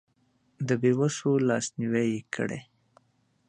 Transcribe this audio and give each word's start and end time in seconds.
د 0.67 0.69
بې 0.81 0.91
وسو 0.99 1.31
لاسنیوی 1.47 2.07
یې 2.13 2.21
کړی. 2.35 2.59